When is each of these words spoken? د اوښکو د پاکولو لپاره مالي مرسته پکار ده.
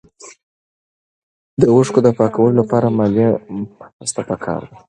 د 1.61 1.63
اوښکو 1.73 1.99
د 2.05 2.09
پاکولو 2.17 2.57
لپاره 2.61 2.87
مالي 2.97 3.27
مرسته 3.99 4.21
پکار 4.29 4.61
ده. 4.69 4.75